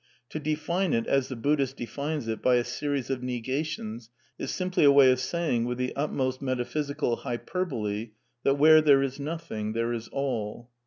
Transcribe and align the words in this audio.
To 0.29 0.39
define 0.39 0.93
it, 0.93 1.05
as 1.05 1.27
the 1.27 1.35
Bud 1.35 1.59
dhist 1.59 1.75
defines 1.77 2.27
it, 2.27 2.41
by 2.41 2.55
a 2.55 2.63
series 2.63 3.11
of 3.11 3.21
negations, 3.21 4.09
is 4.39 4.49
simply 4.49 4.83
a 4.83 4.91
way 4.91 5.11
of 5.11 5.19
saying, 5.19 5.67
vnth 5.67 5.77
the 5.77 5.95
utmost 5.95 6.41
metaphysical 6.41 7.17
hyperbole, 7.17 8.09
that 8.41 8.55
where 8.57 8.81
there 8.81 9.03
is 9.03 9.19
Nothing 9.19 9.73
there 9.73 9.93
is 9.93 10.07
All. 10.07 10.71